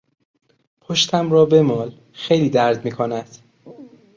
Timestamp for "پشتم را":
0.81-1.45